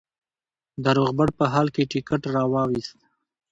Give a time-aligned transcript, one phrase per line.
[0.83, 2.97] د روغبړ په حال کې ټکټ را وایست.